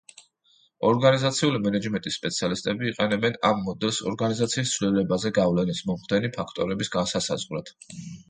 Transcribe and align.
ორგანიზაციული 0.87 1.59
მენეჯმენტის 1.65 2.15
სპეციალისტები 2.19 2.87
იყენებენ 2.93 3.37
ამ 3.51 3.61
მოდელს 3.67 3.99
ორგანიზაციის 4.13 4.73
ცვლილებაზე 4.77 5.33
გავლენის 5.41 5.83
მომხდენი 5.91 6.33
ფაქტორების 6.39 6.93
განსასაზღვრად. 6.99 7.73